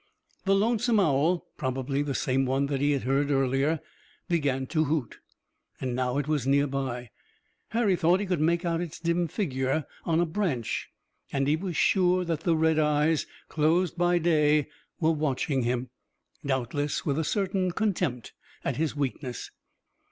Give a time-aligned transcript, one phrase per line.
[0.45, 3.79] The lonesome owl, probably the same one that he had heard earlier,
[4.27, 5.19] began to hoot,
[5.79, 7.11] and now it was near by.
[7.67, 10.89] Harry thought he could make out its dim figure on a branch
[11.31, 14.69] and he was sure that the red eyes, closed by day,
[14.99, 15.91] were watching him,
[16.43, 18.33] doubtless with a certain contempt
[18.65, 19.51] at his weakness.